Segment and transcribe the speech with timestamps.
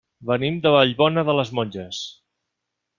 [0.29, 2.05] Venim de Vallbona de les Monges.